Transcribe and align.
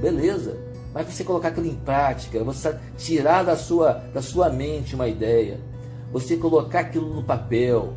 beleza. 0.00 0.56
Mas 0.92 1.06
você 1.06 1.22
colocar 1.22 1.48
aquilo 1.48 1.66
em 1.66 1.76
prática, 1.76 2.42
você 2.42 2.76
tirar 2.98 3.44
da 3.44 3.56
sua, 3.56 3.92
da 4.12 4.20
sua 4.20 4.50
mente 4.50 4.94
uma 4.94 5.06
ideia, 5.06 5.60
você 6.12 6.36
colocar 6.36 6.80
aquilo 6.80 7.14
no 7.14 7.22
papel. 7.22 7.92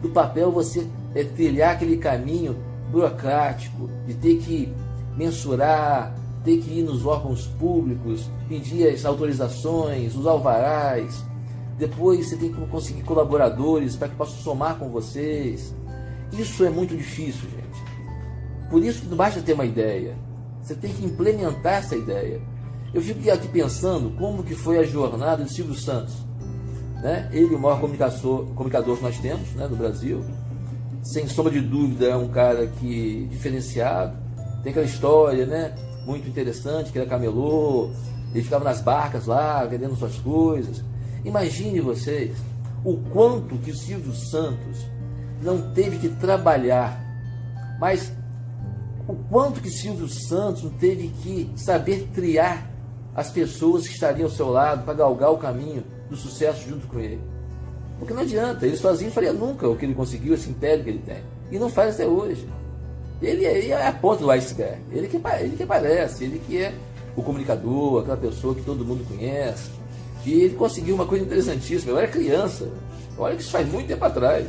Do 0.00 0.10
papel 0.10 0.52
você 0.52 0.86
é, 1.14 1.24
trilhar 1.24 1.74
aquele 1.74 1.96
caminho 1.96 2.56
burocrático 2.90 3.90
de 4.06 4.14
ter 4.14 4.36
que 4.38 4.72
mensurar, 5.16 6.14
ter 6.44 6.58
que 6.58 6.78
ir 6.78 6.82
nos 6.82 7.04
órgãos 7.04 7.46
públicos, 7.58 8.30
pedir 8.48 8.88
as 8.88 9.04
autorizações, 9.04 10.14
os 10.14 10.26
alvarás. 10.26 11.24
Depois 11.76 12.28
você 12.28 12.36
tem 12.36 12.52
que 12.52 12.66
conseguir 12.66 13.02
colaboradores 13.02 13.96
para 13.96 14.08
que 14.08 14.14
possam 14.14 14.36
somar 14.36 14.78
com 14.78 14.88
vocês. 14.88 15.74
Isso 16.32 16.64
é 16.64 16.70
muito 16.70 16.96
difícil, 16.96 17.48
gente. 17.50 18.70
Por 18.70 18.84
isso 18.84 19.02
que 19.02 19.08
não 19.08 19.16
basta 19.16 19.40
ter 19.40 19.52
uma 19.52 19.64
ideia. 19.64 20.16
Você 20.66 20.74
tem 20.74 20.92
que 20.92 21.04
implementar 21.04 21.74
essa 21.74 21.94
ideia. 21.94 22.40
Eu 22.92 23.00
fico 23.00 23.30
aqui 23.30 23.46
pensando 23.46 24.10
como 24.18 24.42
que 24.42 24.56
foi 24.56 24.78
a 24.78 24.82
jornada 24.82 25.44
de 25.44 25.52
Silvio 25.52 25.76
Santos. 25.76 26.12
Né? 27.00 27.30
Ele, 27.32 27.54
o 27.54 27.58
maior 27.58 27.80
comunicador, 27.80 28.46
comunicador 28.46 28.96
que 28.96 29.02
nós 29.04 29.16
temos 29.18 29.48
né, 29.52 29.68
no 29.68 29.76
Brasil. 29.76 30.24
Sem 31.04 31.28
sombra 31.28 31.52
de 31.52 31.60
dúvida, 31.60 32.06
é 32.06 32.16
um 32.16 32.26
cara 32.26 32.66
que 32.66 33.28
diferenciado. 33.30 34.16
Tem 34.64 34.70
aquela 34.70 34.86
história 34.86 35.46
né, 35.46 35.72
muito 36.04 36.28
interessante, 36.28 36.90
que 36.90 36.98
era 36.98 37.08
camelô. 37.08 37.92
Ele 38.34 38.42
ficava 38.42 38.64
nas 38.64 38.80
barcas 38.80 39.26
lá, 39.26 39.64
vendendo 39.66 39.94
suas 39.94 40.16
coisas. 40.18 40.82
Imagine 41.24 41.80
vocês 41.80 42.36
o 42.84 42.96
quanto 43.12 43.56
que 43.58 43.72
Silvio 43.72 44.12
Santos 44.12 44.84
não 45.40 45.72
teve 45.72 45.98
que 45.98 46.08
trabalhar, 46.08 47.00
mas 47.78 48.12
o 49.08 49.14
quanto 49.30 49.60
que 49.60 49.70
Silvio 49.70 50.08
Santos 50.08 50.70
teve 50.80 51.08
que 51.22 51.50
saber 51.56 52.08
triar 52.14 52.70
as 53.14 53.30
pessoas 53.30 53.86
que 53.86 53.94
estariam 53.94 54.26
ao 54.26 54.32
seu 54.32 54.50
lado 54.50 54.84
para 54.84 54.94
galgar 54.94 55.32
o 55.32 55.38
caminho 55.38 55.84
do 56.10 56.16
sucesso 56.16 56.68
junto 56.68 56.86
com 56.86 56.98
ele. 56.98 57.20
Porque 57.98 58.12
não 58.12 58.22
adianta, 58.22 58.66
ele 58.66 58.76
sozinho 58.76 59.10
faria 59.10 59.32
nunca 59.32 59.68
o 59.68 59.76
que 59.76 59.86
ele 59.86 59.94
conseguiu, 59.94 60.34
esse 60.34 60.50
império 60.50 60.84
que 60.84 60.90
ele 60.90 61.02
tem. 61.06 61.22
E 61.50 61.58
não 61.58 61.68
faz 61.68 61.94
até 61.94 62.06
hoje. 62.06 62.46
Ele, 63.22 63.44
ele 63.44 63.70
é 63.70 63.86
a 63.86 63.92
ponta 63.92 64.22
do 64.22 64.30
iceberg. 64.30 64.78
Ele 64.92 65.08
que, 65.08 65.16
ele 65.40 65.56
que 65.56 65.62
aparece, 65.62 66.24
ele 66.24 66.38
que 66.46 66.58
é 66.58 66.74
o 67.16 67.22
comunicador, 67.22 68.02
aquela 68.02 68.16
pessoa 68.16 68.54
que 68.54 68.62
todo 68.62 68.84
mundo 68.84 69.06
conhece. 69.08 69.70
E 70.26 70.32
ele 70.32 70.54
conseguiu 70.54 70.94
uma 70.94 71.06
coisa 71.06 71.24
interessantíssima. 71.24 71.92
Eu 71.92 71.98
era 71.98 72.08
criança. 72.08 72.68
Olha 73.16 73.34
que 73.34 73.42
isso 73.42 73.52
faz 73.52 73.66
muito 73.66 73.86
tempo 73.86 74.04
atrás 74.04 74.46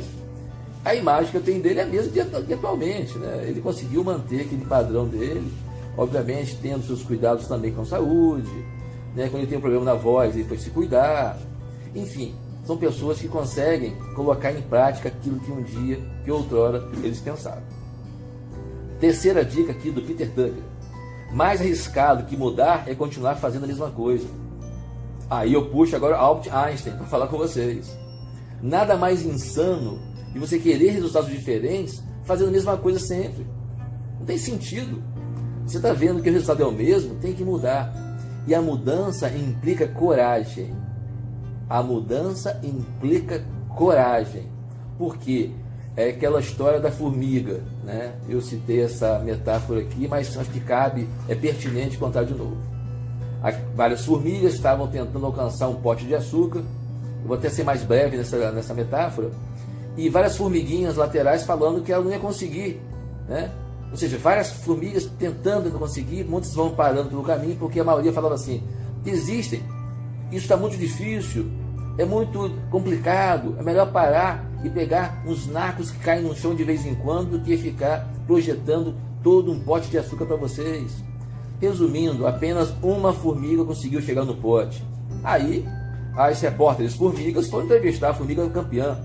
a 0.84 0.94
imagem 0.94 1.30
que 1.30 1.36
eu 1.36 1.42
tenho 1.42 1.62
dele 1.62 1.80
é 1.80 1.82
a 1.82 1.86
mesma 1.86 2.10
de 2.42 2.54
atualmente. 2.54 3.18
Né? 3.18 3.44
Ele 3.48 3.60
conseguiu 3.60 4.04
manter 4.04 4.42
aquele 4.42 4.64
padrão 4.64 5.06
dele, 5.06 5.52
obviamente 5.96 6.58
tendo 6.60 6.86
seus 6.86 7.02
cuidados 7.02 7.46
também 7.46 7.72
com 7.72 7.82
a 7.82 7.86
saúde. 7.86 8.50
Né? 9.14 9.28
Quando 9.28 9.42
ele 9.42 9.46
tem 9.46 9.58
um 9.58 9.60
problema 9.60 9.84
na 9.84 9.94
voz, 9.94 10.34
ele 10.34 10.44
foi 10.44 10.58
se 10.58 10.70
cuidar. 10.70 11.38
Enfim, 11.94 12.34
são 12.64 12.76
pessoas 12.76 13.18
que 13.18 13.28
conseguem 13.28 13.96
colocar 14.14 14.52
em 14.52 14.62
prática 14.62 15.08
aquilo 15.08 15.40
que 15.40 15.50
um 15.50 15.62
dia, 15.62 15.98
que 16.24 16.30
outrora, 16.30 16.86
eles 17.02 17.20
pensaram. 17.20 17.62
Terceira 19.00 19.44
dica 19.44 19.72
aqui 19.72 19.90
do 19.90 20.02
Peter 20.02 20.28
Tucker. 20.28 20.62
Mais 21.32 21.60
arriscado 21.60 22.24
que 22.24 22.36
mudar 22.36 22.84
é 22.86 22.94
continuar 22.94 23.36
fazendo 23.36 23.64
a 23.64 23.66
mesma 23.66 23.90
coisa. 23.90 24.26
Aí 25.30 25.52
eu 25.52 25.66
puxo 25.66 25.94
agora 25.94 26.16
Albert 26.16 26.52
Einstein 26.54 26.96
para 26.96 27.06
falar 27.06 27.26
com 27.28 27.36
vocês. 27.36 27.96
Nada 28.62 28.96
mais 28.96 29.24
insano 29.24 29.98
e 30.34 30.38
você 30.38 30.58
querer 30.58 30.90
resultados 30.90 31.30
diferentes 31.30 32.02
fazendo 32.24 32.48
a 32.48 32.52
mesma 32.52 32.76
coisa 32.76 32.98
sempre. 32.98 33.46
Não 34.18 34.26
tem 34.26 34.38
sentido. 34.38 35.02
Você 35.66 35.78
está 35.78 35.92
vendo 35.92 36.22
que 36.22 36.28
o 36.28 36.32
resultado 36.32 36.62
é 36.62 36.66
o 36.66 36.72
mesmo, 36.72 37.14
tem 37.16 37.32
que 37.32 37.44
mudar. 37.44 37.92
E 38.46 38.54
a 38.54 38.62
mudança 38.62 39.28
implica 39.30 39.86
coragem. 39.86 40.74
A 41.68 41.82
mudança 41.82 42.60
implica 42.62 43.44
coragem. 43.74 44.46
Porque 44.96 45.50
é 45.96 46.10
aquela 46.10 46.40
história 46.40 46.80
da 46.80 46.90
formiga, 46.90 47.62
né? 47.84 48.14
Eu 48.28 48.40
citei 48.40 48.82
essa 48.82 49.18
metáfora 49.18 49.80
aqui, 49.80 50.06
mas 50.06 50.36
acho 50.36 50.50
que 50.50 50.60
cabe, 50.60 51.08
é 51.28 51.34
pertinente 51.34 51.98
contar 51.98 52.24
de 52.24 52.34
novo. 52.34 52.56
Várias 53.74 54.04
formigas 54.04 54.54
estavam 54.54 54.88
tentando 54.88 55.24
alcançar 55.24 55.68
um 55.68 55.76
pote 55.76 56.04
de 56.04 56.14
açúcar. 56.14 56.58
Eu 56.58 57.28
vou 57.28 57.36
até 57.36 57.48
ser 57.48 57.64
mais 57.64 57.82
breve 57.82 58.16
nessa, 58.16 58.50
nessa 58.52 58.74
metáfora 58.74 59.30
e 59.98 60.08
várias 60.08 60.36
formiguinhas 60.36 60.94
laterais 60.96 61.42
falando 61.42 61.82
que 61.82 61.92
ela 61.92 62.04
não 62.04 62.12
ia 62.12 62.20
conseguir, 62.20 62.80
né? 63.28 63.50
Ou 63.90 63.96
seja, 63.96 64.16
várias 64.16 64.52
formigas 64.52 65.06
tentando 65.18 65.70
não 65.70 65.78
conseguir, 65.78 66.22
muitas 66.24 66.54
vão 66.54 66.70
parando 66.70 67.08
pelo 67.08 67.24
caminho, 67.24 67.56
porque 67.56 67.80
a 67.80 67.84
maioria 67.84 68.12
falava 68.12 68.36
assim: 68.36 68.62
desistem, 69.02 69.60
isso 70.30 70.42
está 70.42 70.56
muito 70.56 70.76
difícil, 70.76 71.50
é 71.98 72.04
muito 72.04 72.48
complicado, 72.70 73.56
é 73.58 73.62
melhor 73.62 73.90
parar 73.90 74.48
e 74.62 74.70
pegar 74.70 75.20
uns 75.26 75.48
nacos 75.48 75.90
que 75.90 75.98
caem 75.98 76.22
no 76.22 76.36
chão 76.36 76.54
de 76.54 76.62
vez 76.62 76.86
em 76.86 76.94
quando 76.94 77.38
do 77.38 77.40
que 77.40 77.56
ficar 77.56 78.08
projetando 78.24 78.94
todo 79.20 79.50
um 79.50 79.58
pote 79.58 79.88
de 79.90 79.98
açúcar 79.98 80.26
para 80.26 80.36
vocês. 80.36 81.02
Resumindo, 81.60 82.24
apenas 82.24 82.72
uma 82.80 83.12
formiga 83.12 83.64
conseguiu 83.64 84.00
chegar 84.00 84.24
no 84.24 84.36
pote. 84.36 84.84
Aí, 85.24 85.66
as 86.16 86.40
repórteres 86.40 86.94
formigas 86.94 87.48
foram 87.48 87.64
entrevistar 87.64 88.10
a 88.10 88.14
formiga 88.14 88.48
campeã. 88.48 88.96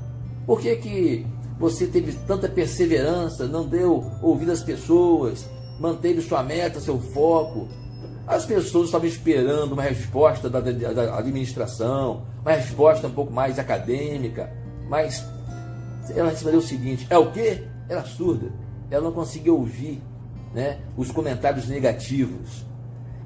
Por 0.45 0.59
que, 0.59 0.75
que 0.75 1.25
você 1.59 1.87
teve 1.87 2.13
tanta 2.27 2.49
perseverança, 2.49 3.47
não 3.47 3.67
deu 3.67 4.03
ouvido 4.21 4.51
às 4.51 4.61
pessoas, 4.63 5.47
manteve 5.79 6.21
sua 6.21 6.43
meta, 6.43 6.79
seu 6.79 6.99
foco? 6.99 7.67
As 8.27 8.45
pessoas 8.45 8.85
estavam 8.85 9.07
esperando 9.07 9.73
uma 9.73 9.83
resposta 9.83 10.49
da, 10.49 10.59
da 10.59 11.17
administração, 11.17 12.23
uma 12.41 12.51
resposta 12.51 13.07
um 13.07 13.11
pouco 13.11 13.31
mais 13.31 13.59
acadêmica, 13.59 14.51
mas 14.89 15.25
ela 16.15 16.29
respondeu 16.29 16.59
o 16.59 16.63
seguinte: 16.63 17.07
é 17.09 17.17
o 17.17 17.31
quê? 17.31 17.63
Era 17.87 18.03
surda. 18.03 18.51
Ela 18.89 19.03
não 19.03 19.11
conseguia 19.11 19.53
ouvir 19.53 20.01
né, 20.53 20.79
os 20.95 21.11
comentários 21.11 21.67
negativos, 21.67 22.65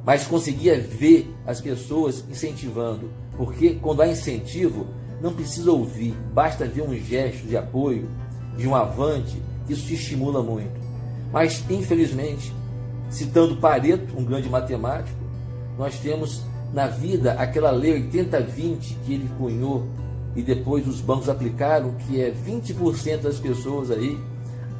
mas 0.05 0.25
conseguia 0.25 0.79
ver 0.79 1.33
as 1.45 1.59
pessoas 1.59 2.23
incentivando. 2.29 3.09
Porque 3.35 3.75
quando 3.75 4.01
há 4.01 4.07
incentivo, 4.07 4.87
não 5.21 5.33
precisa 5.33 5.71
ouvir, 5.71 6.15
basta 6.33 6.65
ver 6.65 6.81
um 6.81 6.93
gesto 6.95 7.47
de 7.47 7.57
apoio, 7.57 8.09
de 8.55 8.67
um 8.67 8.75
avante, 8.75 9.41
isso 9.67 9.87
te 9.87 9.95
estimula 9.95 10.41
muito. 10.41 10.79
Mas, 11.31 11.63
infelizmente, 11.69 12.53
citando 13.09 13.57
Pareto, 13.57 14.17
um 14.17 14.23
grande 14.23 14.49
matemático, 14.49 15.17
nós 15.77 15.97
temos 15.99 16.43
na 16.73 16.87
vida 16.87 17.33
aquela 17.33 17.71
lei 17.71 18.09
80-20 18.09 18.95
que 19.05 19.13
ele 19.13 19.29
cunhou 19.37 19.87
e 20.35 20.41
depois 20.41 20.87
os 20.87 21.01
bancos 21.01 21.29
aplicaram, 21.29 21.93
que 21.95 22.21
é 22.21 22.31
20% 22.31 23.21
das 23.21 23.39
pessoas 23.39 23.91
aí 23.91 24.17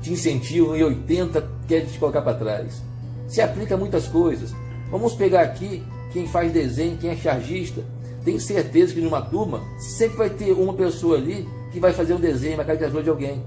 te 0.02 0.12
incentivam 0.12 0.76
e 0.76 0.82
80% 0.82 1.44
querem 1.68 1.88
te 1.88 1.98
colocar 1.98 2.22
para 2.22 2.38
trás. 2.38 2.82
Se 3.28 3.42
aplica 3.42 3.76
a 3.76 3.78
muitas 3.78 4.08
coisas. 4.08 4.54
Vamos 4.90 5.14
pegar 5.14 5.42
aqui 5.42 5.84
quem 6.14 6.28
faz 6.28 6.52
desenho, 6.52 6.98
quem 6.98 7.10
é 7.10 7.16
chargista, 7.16 7.84
tenho 8.28 8.42
certeza 8.42 8.94
que 8.94 9.00
numa 9.00 9.22
turma 9.22 9.64
sempre 9.80 10.18
vai 10.18 10.30
ter 10.30 10.52
uma 10.52 10.74
pessoa 10.74 11.16
ali 11.16 11.48
que 11.72 11.80
vai 11.80 11.94
fazer 11.94 12.14
um 12.14 12.20
desenho, 12.20 12.56
uma 12.56 12.66
caricatura 12.66 13.02
de 13.02 13.10
alguém. 13.10 13.42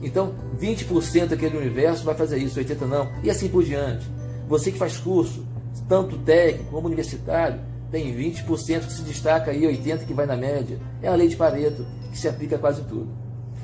Então, 0.00 0.32
20% 0.60 1.26
daquele 1.26 1.56
universo 1.56 2.04
vai 2.04 2.14
fazer 2.14 2.38
isso, 2.38 2.60
80% 2.60 2.82
não, 2.82 3.10
e 3.24 3.28
assim 3.28 3.48
por 3.48 3.64
diante. 3.64 4.06
Você 4.48 4.70
que 4.70 4.78
faz 4.78 4.96
curso, 4.96 5.44
tanto 5.88 6.18
técnico 6.18 6.70
como 6.70 6.86
universitário, 6.86 7.58
tem 7.90 8.14
20% 8.14 8.44
que 8.86 8.92
se 8.92 9.02
destaca 9.02 9.52
e 9.52 9.62
80% 9.62 10.06
que 10.06 10.14
vai 10.14 10.24
na 10.24 10.36
média. 10.36 10.78
É 11.02 11.08
a 11.08 11.14
lei 11.16 11.26
de 11.26 11.34
Pareto, 11.34 11.84
que 12.12 12.16
se 12.16 12.28
aplica 12.28 12.54
a 12.54 12.60
quase 12.60 12.82
tudo. 12.82 13.08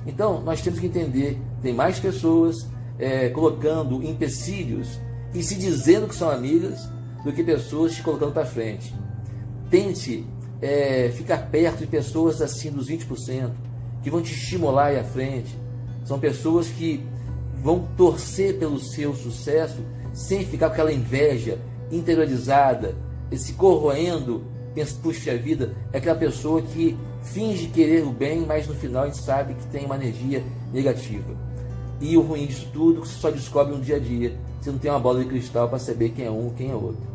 Então, 0.05 0.43
nós 0.43 0.61
temos 0.61 0.81
que 0.81 0.87
entender, 0.87 1.41
tem 1.63 1.73
mais 1.73 2.01
pessoas 2.01 2.67
é, 2.99 3.29
colocando 3.29 4.03
empecilhos 4.03 4.99
e 5.33 5.41
se 5.41 5.55
dizendo 5.55 6.09
que 6.09 6.17
são 6.17 6.29
amigas 6.29 6.89
do 7.25 7.33
que 7.33 7.45
pessoas 7.45 7.95
te 7.95 8.03
colocando 8.03 8.33
para 8.33 8.45
frente 8.45 8.93
tente 9.73 10.23
é, 10.61 11.11
ficar 11.17 11.49
perto 11.51 11.79
de 11.79 11.87
pessoas 11.87 12.43
assim 12.43 12.71
dos 12.71 12.91
20%, 12.91 13.51
que 14.03 14.11
vão 14.11 14.21
te 14.21 14.35
estimular 14.35 14.89
aí 14.89 14.99
à 14.99 15.05
frente. 15.05 15.59
São 16.05 16.19
pessoas 16.21 16.69
que 16.69 17.03
vão 17.63 17.89
torcer 17.97 18.59
pelo 18.59 18.79
seu 18.79 19.15
sucesso 19.15 19.79
sem 20.13 20.45
ficar 20.45 20.67
com 20.67 20.75
aquela 20.75 20.93
inveja 20.93 21.59
interiorizada, 21.91 22.95
se 23.35 23.55
corroendo, 23.55 24.45
pensa, 24.75 24.95
puxa 25.03 25.35
vida, 25.39 25.75
é 25.91 25.97
aquela 25.97 26.19
pessoa 26.19 26.61
que 26.61 26.99
finge 27.23 27.69
querer 27.69 28.05
o 28.05 28.11
bem, 28.11 28.41
mas 28.41 28.69
no 28.69 28.75
final 28.75 29.05
a 29.05 29.07
gente 29.07 29.23
sabe 29.23 29.55
que 29.55 29.67
tem 29.69 29.87
uma 29.87 29.97
energia 29.97 30.43
negativa. 30.71 31.35
E 31.99 32.15
o 32.15 32.21
ruim 32.21 32.47
disso 32.47 32.69
tudo, 32.75 33.01
você 33.07 33.15
só 33.15 33.31
descobre 33.31 33.75
no 33.75 33.81
dia 33.81 33.97
a 33.97 33.99
dia. 33.99 34.37
Você 34.61 34.71
não 34.71 34.79
tem 34.79 34.91
uma 34.91 35.01
bola 35.01 35.23
de 35.23 35.31
cristal 35.31 35.69
para 35.69 35.79
saber 35.79 36.11
quem 36.11 36.27
é 36.27 36.31
um 36.31 36.51
quem 36.51 36.71
é 36.71 36.75
outro. 36.75 37.12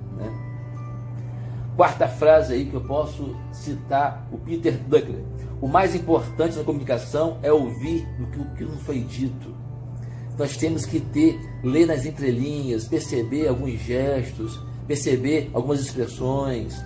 Quarta 1.78 2.08
frase 2.08 2.56
aí 2.56 2.66
que 2.66 2.74
eu 2.74 2.82
posso 2.82 3.36
citar 3.52 4.28
o 4.32 4.38
Peter 4.40 4.76
Drucker. 4.76 5.24
O 5.62 5.68
mais 5.68 5.94
importante 5.94 6.58
na 6.58 6.64
comunicação 6.64 7.38
é 7.44 7.54
ouvir 7.54 8.08
o 8.20 8.56
que 8.56 8.64
não 8.64 8.78
foi 8.78 9.00
dito. 9.02 9.56
Nós 10.40 10.58
temos 10.58 10.88
que 10.88 11.00
ter, 11.00 11.40
ler 11.64 11.86
nas 11.86 12.04
entrelinhas, 12.04 12.88
perceber 12.88 13.48
alguns 13.48 13.80
gestos, 13.80 14.60
perceber 14.88 15.52
algumas 15.54 15.80
expressões. 15.80 16.84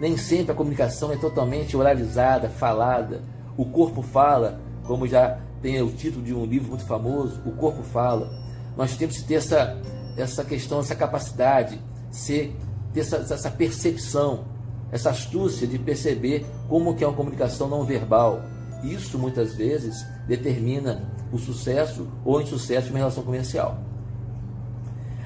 Nem 0.00 0.16
sempre 0.16 0.50
a 0.50 0.54
comunicação 0.56 1.12
é 1.12 1.16
totalmente 1.16 1.76
oralizada, 1.76 2.48
falada. 2.48 3.22
O 3.56 3.64
corpo 3.64 4.02
fala, 4.02 4.60
como 4.84 5.06
já 5.06 5.38
tem 5.62 5.80
o 5.80 5.92
título 5.92 6.24
de 6.24 6.34
um 6.34 6.44
livro 6.44 6.70
muito 6.70 6.84
famoso, 6.84 7.40
O 7.46 7.52
Corpo 7.52 7.84
Fala. 7.84 8.30
Nós 8.76 8.96
temos 8.96 9.16
que 9.16 9.24
ter 9.24 9.34
essa, 9.36 9.80
essa 10.16 10.44
questão, 10.44 10.80
essa 10.80 10.96
capacidade, 10.96 11.80
ser, 12.10 12.54
ter 12.94 13.00
essa, 13.00 13.16
essa 13.16 13.50
percepção, 13.50 14.44
essa 14.90 15.10
astúcia 15.10 15.66
de 15.66 15.78
perceber 15.78 16.46
como 16.68 16.94
que 16.94 17.04
é 17.04 17.06
uma 17.06 17.16
comunicação 17.16 17.68
não 17.68 17.84
verbal. 17.84 18.40
Isso 18.82 19.18
muitas 19.18 19.54
vezes 19.54 20.06
determina 20.26 21.12
o 21.32 21.38
sucesso 21.38 22.08
ou 22.24 22.40
insucesso 22.40 22.86
de 22.86 22.92
uma 22.92 22.98
relação 22.98 23.24
comercial. 23.24 23.78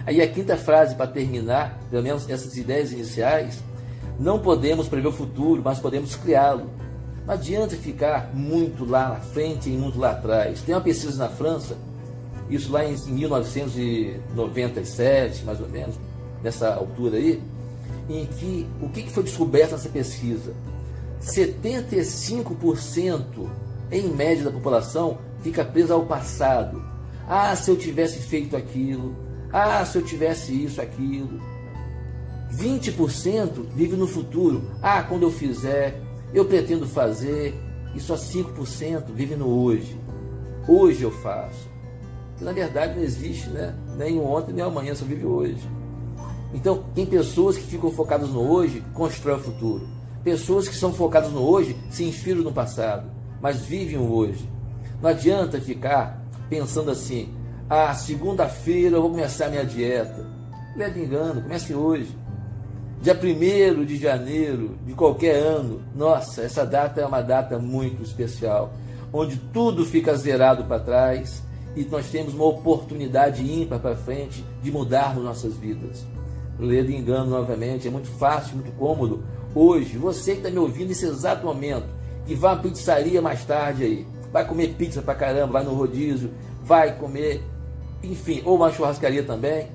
Aí 0.06 0.22
a 0.22 0.28
quinta 0.28 0.56
frase 0.56 0.94
para 0.94 1.06
terminar, 1.06 1.78
pelo 1.90 2.02
menos 2.02 2.28
essas 2.30 2.56
ideias 2.56 2.92
iniciais, 2.92 3.62
não 4.18 4.38
podemos 4.38 4.88
prever 4.88 5.08
o 5.08 5.12
futuro, 5.12 5.60
mas 5.62 5.78
podemos 5.78 6.16
criá-lo. 6.16 6.70
Não 7.26 7.34
adianta 7.34 7.76
ficar 7.76 8.34
muito 8.34 8.86
lá 8.86 9.10
na 9.10 9.16
frente 9.16 9.68
e 9.68 9.76
muito 9.76 9.98
lá 9.98 10.12
atrás. 10.12 10.62
Tem 10.62 10.74
uma 10.74 10.80
pesquisa 10.80 11.18
na 11.18 11.28
França, 11.28 11.76
isso 12.48 12.72
lá 12.72 12.86
em 12.86 12.96
1997, 12.96 15.44
mais 15.44 15.60
ou 15.60 15.68
menos, 15.68 15.94
nessa 16.42 16.74
altura 16.74 17.18
aí, 17.18 17.42
em 18.08 18.26
que 18.26 18.66
o 18.80 18.88
que 18.88 19.08
foi 19.10 19.22
descoberto 19.22 19.72
nessa 19.72 19.88
pesquisa? 19.88 20.54
75% 21.20 23.48
em 23.90 24.08
média 24.08 24.44
da 24.44 24.50
população 24.50 25.18
fica 25.42 25.64
presa 25.64 25.94
ao 25.94 26.04
passado. 26.06 26.82
Ah, 27.28 27.54
se 27.56 27.70
eu 27.70 27.76
tivesse 27.76 28.20
feito 28.20 28.56
aquilo. 28.56 29.14
Ah, 29.52 29.84
se 29.84 29.98
eu 29.98 30.02
tivesse 30.02 30.52
isso, 30.52 30.80
aquilo. 30.80 31.40
20% 32.52 33.66
vive 33.74 33.96
no 33.96 34.06
futuro. 34.06 34.70
Ah, 34.82 35.02
quando 35.02 35.24
eu 35.24 35.30
fizer, 35.30 36.00
eu 36.32 36.44
pretendo 36.44 36.86
fazer, 36.86 37.54
e 37.94 38.00
só 38.00 38.14
5% 38.14 39.12
vive 39.12 39.36
no 39.36 39.48
hoje. 39.48 39.98
Hoje 40.66 41.02
eu 41.02 41.10
faço. 41.10 41.68
Que 42.36 42.44
na 42.44 42.52
verdade 42.52 42.96
não 42.96 43.02
existe, 43.02 43.48
né? 43.50 43.74
Nem 43.96 44.20
ontem, 44.20 44.52
nem 44.52 44.64
amanhã, 44.64 44.94
só 44.94 45.04
vive 45.04 45.26
hoje. 45.26 45.68
Então, 46.52 46.84
tem 46.94 47.04
pessoas 47.04 47.56
que 47.56 47.64
ficam 47.64 47.90
focadas 47.90 48.30
no 48.30 48.40
hoje, 48.40 48.82
constroem 48.94 49.38
o 49.38 49.42
futuro. 49.42 49.88
Pessoas 50.24 50.68
que 50.68 50.74
são 50.74 50.92
focadas 50.92 51.30
no 51.30 51.42
hoje 51.42 51.76
se 51.90 52.04
inspiram 52.04 52.42
no 52.42 52.52
passado, 52.52 53.10
mas 53.40 53.60
vivem 53.60 53.98
o 53.98 54.12
hoje. 54.12 54.48
Não 55.00 55.10
adianta 55.10 55.60
ficar 55.60 56.24
pensando 56.48 56.90
assim: 56.90 57.32
ah, 57.68 57.94
segunda-feira 57.94 58.96
eu 58.96 59.02
vou 59.02 59.10
começar 59.10 59.46
a 59.46 59.50
minha 59.50 59.64
dieta. 59.64 60.26
Leve 60.76 61.02
engano, 61.02 61.42
comece 61.42 61.74
hoje 61.74 62.14
dia 63.00 63.14
1 63.14 63.84
de 63.84 63.96
janeiro 63.96 64.76
de 64.84 64.92
qualquer 64.92 65.36
ano, 65.36 65.82
nossa, 65.94 66.42
essa 66.42 66.66
data 66.66 67.00
é 67.00 67.06
uma 67.06 67.22
data 67.22 67.58
muito 67.58 68.02
especial, 68.02 68.72
onde 69.12 69.36
tudo 69.36 69.84
fica 69.84 70.16
zerado 70.16 70.64
para 70.64 70.80
trás 70.80 71.42
e 71.76 71.84
nós 71.84 72.10
temos 72.10 72.34
uma 72.34 72.46
oportunidade 72.46 73.42
ímpar 73.42 73.78
para 73.78 73.96
frente 73.96 74.44
de 74.62 74.70
mudarmos 74.72 75.22
nossas 75.22 75.54
vidas. 75.56 76.04
Ler 76.58 76.84
de 76.84 76.96
engano 76.96 77.30
novamente, 77.30 77.86
é 77.86 77.90
muito 77.90 78.08
fácil, 78.08 78.56
muito 78.56 78.72
cômodo. 78.72 79.22
Hoje, 79.54 79.96
você 79.96 80.32
que 80.32 80.38
está 80.38 80.50
me 80.50 80.58
ouvindo 80.58 80.88
nesse 80.88 81.06
exato 81.06 81.46
momento, 81.46 81.86
que 82.26 82.34
vai 82.34 82.54
à 82.54 82.56
pizzaria 82.56 83.22
mais 83.22 83.44
tarde 83.44 83.84
aí, 83.84 84.06
vai 84.32 84.46
comer 84.46 84.74
pizza 84.74 85.00
para 85.00 85.14
caramba, 85.14 85.54
vai 85.54 85.64
no 85.64 85.74
rodízio, 85.74 86.30
vai 86.64 86.96
comer, 86.96 87.42
enfim, 88.02 88.42
ou 88.44 88.56
uma 88.56 88.72
churrascaria 88.72 89.22
também, 89.22 89.68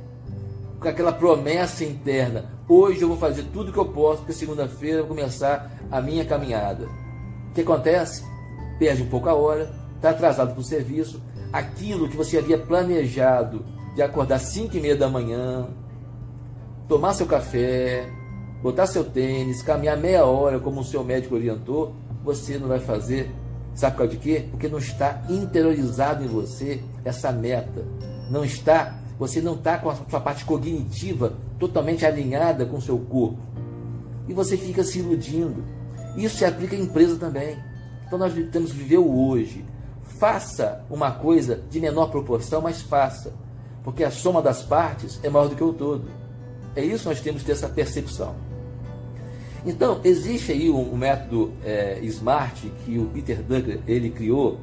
com 0.80 0.88
aquela 0.88 1.14
promessa 1.14 1.84
interna. 1.86 2.46
Hoje 2.68 3.02
eu 3.02 3.08
vou 3.08 3.18
fazer 3.18 3.44
tudo 3.54 3.70
o 3.70 3.74
que 3.74 3.80
eu 3.80 3.86
posso, 3.86 4.20
porque 4.20 4.34
segunda-feira 4.34 4.98
eu 4.98 5.08
vou 5.08 5.16
começar 5.16 5.72
a 5.90 6.02
minha 6.02 6.26
caminhada. 6.26 6.88
O 7.50 7.54
que 7.54 7.62
acontece? 7.62 8.24
Perde 8.78 9.04
um 9.04 9.10
pouco 9.10 9.30
a 9.30 9.34
hora, 9.34 9.74
está 9.96 10.10
atrasado 10.10 10.52
para 10.52 10.62
o 10.62 10.64
serviço. 10.64 11.22
Aquilo 11.52 12.10
que 12.10 12.18
você 12.18 12.38
havia 12.38 12.58
planejado 12.58 13.66
de 13.96 14.02
acordar 14.02 14.40
5 14.40 14.76
e 14.76 14.80
meia 14.82 14.96
da 14.96 15.08
manhã, 15.08 15.68
tomar 16.88 17.14
seu 17.14 17.26
café, 17.26 18.10
botar 18.62 18.88
seu 18.88 19.04
tênis, 19.04 19.62
caminhar 19.62 19.98
meia 19.98 20.26
hora 20.26 20.60
como 20.60 20.82
o 20.82 20.84
seu 20.84 21.04
médico 21.04 21.36
orientou, 21.36 21.94
você 22.24 22.58
não 22.58 22.68
vai 22.68 22.80
fazer. 22.80 23.32
Sabe 23.76 23.94
por 23.94 23.98
causa 24.00 24.14
de 24.14 24.20
quê? 24.20 24.46
Porque 24.52 24.68
não 24.68 24.78
está 24.78 25.24
interiorizado 25.30 26.24
em 26.24 26.28
você 26.28 26.82
essa 27.04 27.32
meta. 27.32 27.84
Não 28.30 28.46
está 28.46 29.00
você 29.18 29.42
não 29.42 29.54
está 29.54 29.78
com 29.78 29.90
a 29.90 29.96
sua 29.96 30.20
parte 30.20 30.44
cognitiva 30.44 31.34
totalmente 31.60 32.06
alinhada 32.06 32.66
com 32.66 32.78
o 32.78 32.82
seu 32.82 32.98
corpo. 32.98 33.40
E 34.28 34.34
você 34.34 34.58
fica 34.58 34.84
se 34.84 35.00
iludindo. 35.00 35.64
Isso 36.18 36.38
se 36.38 36.46
aplica 36.46 36.76
à 36.76 36.80
empresa 36.80 37.18
também. 37.18 37.58
Então 38.06 38.18
nós 38.18 38.34
temos 38.52 38.72
que 38.72 38.78
viver 38.78 38.98
o 38.98 39.28
hoje. 39.30 39.64
Faça 40.20 40.84
uma 40.90 41.12
coisa 41.12 41.62
de 41.70 41.80
menor 41.80 42.10
proporção, 42.10 42.62
mas 42.62 42.82
faça. 42.82 43.34
Porque 43.84 44.04
a 44.04 44.12
soma 44.12 44.42
das 44.42 44.64
partes 44.64 45.20
é 45.24 45.30
maior 45.30 45.48
do 45.48 45.56
que 45.56 45.64
o 45.64 45.74
todo. 45.74 46.06
É 46.76 46.84
isso 46.84 47.04
que 47.04 47.10
nós 47.10 47.22
temos 47.22 47.42
que 47.42 47.48
ter 47.48 47.54
essa 47.54 47.70
percepção. 47.70 48.36
Então, 49.66 50.02
existe 50.04 50.52
aí 50.52 50.70
um, 50.70 50.96
método 50.96 51.54
é, 51.64 52.00
SMART 52.04 52.66
que 52.84 53.00
o 53.00 53.06
Peter 53.06 53.42
Drucker 53.42 53.80
ele 53.88 54.10
criou 54.10 54.60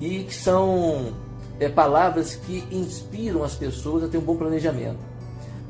e 0.00 0.24
que 0.24 0.34
são 0.34 1.12
é, 1.60 1.68
palavras 1.68 2.34
que 2.34 2.64
inspiram 2.70 3.44
as 3.44 3.54
pessoas 3.54 4.04
a 4.04 4.08
ter 4.08 4.18
um 4.18 4.22
bom 4.22 4.36
planejamento. 4.36 4.98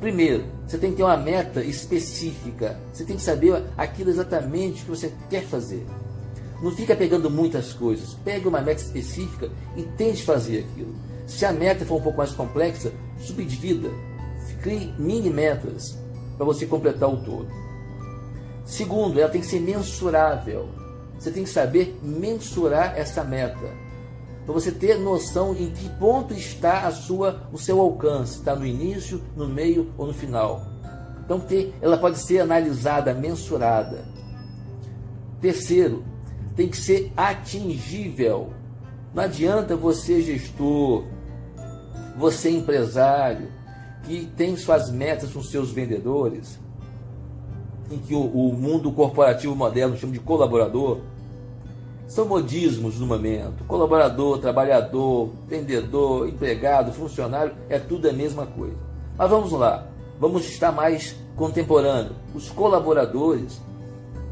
Primeiro, 0.01 0.45
você 0.67 0.79
tem 0.79 0.91
que 0.91 0.97
ter 0.97 1.03
uma 1.03 1.17
meta 1.17 1.63
específica. 1.63 2.79
Você 2.93 3.05
tem 3.05 3.17
que 3.17 3.23
saber 3.23 3.63
aquilo 3.77 4.11
exatamente 4.11 4.83
que 4.83 4.91
você 4.91 5.13
quer 5.29 5.45
fazer. 5.45 5.87
Não 6.63 6.71
fica 6.71 6.97
pegando 6.97 7.31
muitas 7.31 7.73
coisas. 7.73 8.15
Pegue 8.25 8.49
uma 8.49 8.61
meta 8.61 8.83
específica 8.83 9.51
e 9.77 9.83
tente 9.83 10.23
fazer 10.23 10.61
aquilo. 10.61 10.95
Se 11.27 11.45
a 11.45 11.53
meta 11.53 11.85
for 11.85 11.97
um 11.97 12.03
pouco 12.03 12.19
mais 12.19 12.33
complexa, 12.33 12.93
subdivida. 13.19 13.91
Crie 14.65 14.95
mini 14.99 15.29
metas 15.29 15.99
para 16.39 16.47
você 16.47 16.65
completar 16.65 17.07
o 17.07 17.19
todo. 17.19 17.49
Segundo, 18.65 19.21
ela 19.21 19.29
tem 19.29 19.43
que 19.43 19.47
ser 19.47 19.61
mensurável. 19.61 20.71
Você 21.19 21.31
tem 21.31 21.45
que 21.45 21.51
saber 21.51 21.99
mensurar 22.03 22.99
essa 22.99 23.23
meta 23.23 23.85
para 24.47 24.55
você 24.55 24.73
ter 24.73 24.99
noção 24.99 25.55
em 25.55 25.71
que 25.71 25.87
ponto 25.99 26.33
está 26.33 26.87
a 26.87 26.91
sua, 26.91 27.47
o 27.53 27.59
seu 27.59 27.79
alcance, 27.79 28.39
está 28.39 28.57
no 28.57 28.65
início, 28.65 29.21
no 29.37 29.47
meio 29.47 29.93
ou 29.99 30.07
no 30.07 30.15
final. 30.15 30.63
Então 31.23 31.39
ter, 31.39 31.75
ela 31.83 31.99
pode 31.99 32.17
ser 32.17 32.41
analisada, 32.41 33.13
mensurada. 33.13 34.07
Terceiro, 35.43 36.03
tem 36.57 36.69
que 36.69 36.77
ser 36.79 37.13
atingível. 37.15 38.51
Não 39.13 39.25
adianta 39.25 39.77
você 39.77 40.23
gestor, 40.23 41.05
você 42.17 42.49
empresário 42.49 43.63
que 44.05 44.27
tem 44.37 44.57
suas 44.57 44.91
metas 44.91 45.33
com 45.33 45.43
seus 45.43 45.71
vendedores, 45.71 46.59
em 47.91 47.99
que 47.99 48.15
o, 48.15 48.23
o 48.23 48.53
mundo 48.53 48.93
corporativo 48.93 49.55
moderno 49.55 49.97
chama 49.97 50.13
de 50.13 50.21
colaborador 50.21 51.01
são 52.07 52.27
modismos 52.27 52.99
no 52.99 53.07
momento. 53.07 53.65
Colaborador, 53.65 54.39
trabalhador, 54.39 55.31
vendedor, 55.49 56.29
empregado, 56.29 56.93
funcionário, 56.93 57.55
é 57.69 57.79
tudo 57.79 58.09
a 58.09 58.13
mesma 58.13 58.47
coisa. 58.47 58.77
Mas 59.17 59.31
vamos 59.31 59.53
lá, 59.53 59.87
vamos 60.21 60.45
estar 60.47 60.71
mais 60.71 61.17
contemporâneo. 61.35 62.13
Os 62.35 62.51
colaboradores, 62.51 63.61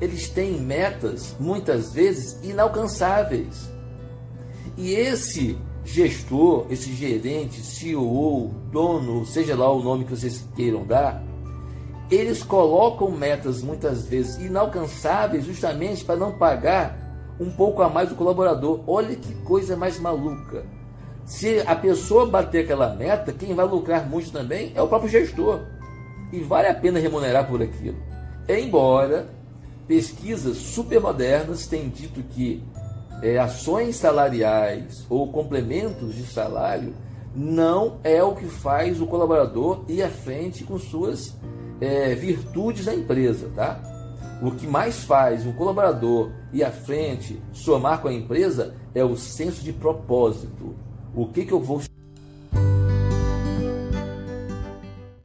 eles 0.00 0.28
têm 0.28 0.60
metas 0.60 1.34
muitas 1.40 1.92
vezes 1.92 2.38
inalcançáveis. 2.42 3.70
E 4.76 4.92
esse 4.92 5.58
gestor, 5.84 6.66
esse 6.70 6.92
gerente, 6.92 7.60
CEO, 7.60 8.50
dono, 8.70 9.26
seja 9.26 9.56
lá 9.56 9.70
o 9.70 9.82
nome 9.82 10.04
que 10.04 10.10
vocês 10.10 10.46
queiram 10.54 10.84
dar, 10.84 11.22
eles 12.10 12.42
colocam 12.42 13.10
metas 13.10 13.62
muitas 13.62 14.06
vezes 14.06 14.36
inalcançáveis 14.36 15.44
justamente 15.44 16.04
para 16.04 16.16
não 16.16 16.32
pagar 16.32 16.98
um 17.40 17.50
pouco 17.50 17.82
a 17.82 17.88
mais 17.88 18.10
do 18.10 18.14
colaborador. 18.14 18.80
Olha 18.86 19.16
que 19.16 19.34
coisa 19.36 19.76
mais 19.76 19.98
maluca. 19.98 20.64
Se 21.24 21.60
a 21.60 21.74
pessoa 21.74 22.26
bater 22.26 22.64
aquela 22.64 22.94
meta, 22.94 23.32
quem 23.32 23.54
vai 23.54 23.66
lucrar 23.66 24.08
muito 24.08 24.30
também 24.30 24.72
é 24.74 24.82
o 24.82 24.88
próprio 24.88 25.10
gestor. 25.10 25.60
E 26.32 26.40
vale 26.40 26.68
a 26.68 26.74
pena 26.74 26.98
remunerar 26.98 27.48
por 27.48 27.62
aquilo. 27.62 27.96
Embora 28.48 29.28
pesquisas 29.86 30.56
supermodernas 30.56 31.66
tenham 31.66 31.88
dito 31.88 32.22
que 32.22 32.62
é, 33.22 33.38
ações 33.38 33.96
salariais 33.96 35.06
ou 35.08 35.30
complementos 35.30 36.14
de 36.14 36.24
salário 36.24 36.92
não 37.34 37.98
é 38.04 38.22
o 38.22 38.34
que 38.34 38.46
faz 38.46 39.00
o 39.00 39.06
colaborador 39.06 39.84
ir 39.88 40.02
à 40.02 40.10
frente 40.10 40.64
com 40.64 40.78
suas 40.78 41.34
é, 41.80 42.14
virtudes 42.14 42.86
na 42.86 42.94
empresa, 42.94 43.50
tá? 43.54 43.80
O 44.42 44.50
que 44.50 44.66
mais 44.66 45.04
faz 45.04 45.46
um 45.46 45.52
colaborador 45.52 46.30
ir 46.52 46.64
à 46.64 46.70
frente, 46.70 47.40
somar 47.52 48.02
com 48.02 48.08
a 48.08 48.12
empresa, 48.12 48.74
é 48.94 49.04
o 49.04 49.16
senso 49.16 49.62
de 49.62 49.72
propósito. 49.72 50.74
O 51.14 51.26
que, 51.26 51.44
que 51.44 51.52
eu 51.52 51.60
vou 51.60 51.80